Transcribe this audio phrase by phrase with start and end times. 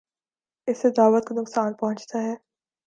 [0.67, 2.33] اس سے دعوت کو نقصان پہنچتا ہے۔